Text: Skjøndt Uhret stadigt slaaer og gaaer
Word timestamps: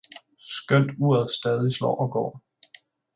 Skjøndt 0.53 0.93
Uhret 1.03 1.31
stadigt 1.37 1.75
slaaer 1.75 2.01
og 2.07 2.11
gaaer 2.17 2.85